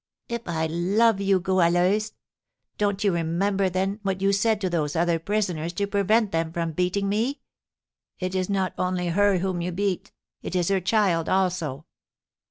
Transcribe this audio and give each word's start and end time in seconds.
"If 0.27 0.41
I 0.47 0.65
love 0.65 1.21
you, 1.21 1.39
Goualeuse? 1.39 2.13
Don't 2.79 3.03
you 3.03 3.13
remember, 3.13 3.69
then, 3.69 3.99
what 4.01 4.19
you 4.19 4.33
said 4.33 4.59
to 4.61 4.67
those 4.67 4.95
other 4.95 5.19
prisoners 5.19 5.73
to 5.73 5.85
prevent 5.85 6.31
them 6.31 6.51
from 6.51 6.71
beating 6.71 7.07
me? 7.07 7.41
'It 8.19 8.33
is 8.33 8.49
not 8.49 8.73
only 8.79 9.09
her 9.09 9.37
whom 9.37 9.61
you 9.61 9.71
beat, 9.71 10.11
it 10.41 10.55
is 10.55 10.69
her 10.69 10.81
child 10.81 11.29
also!' 11.29 11.85